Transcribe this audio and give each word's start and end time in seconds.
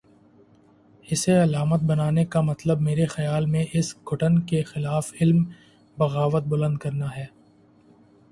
اسے 1.07 1.33
علامت 1.43 1.81
بنانے 1.83 2.23
کا 2.25 2.41
مطلب، 2.41 2.81
میرے 2.81 3.05
خیال 3.05 3.45
میں 3.45 3.65
اس 3.73 3.93
گھٹن 4.11 4.39
کے 4.39 4.63
خلاف 4.63 5.11
علم 5.21 5.43
بغاوت 5.97 6.43
بلند 6.43 6.77
کرنا 6.77 7.15
ہے۔ 7.17 7.25